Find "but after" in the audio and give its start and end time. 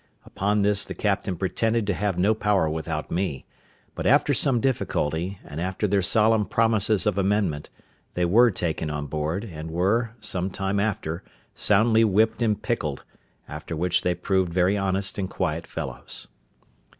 3.93-4.33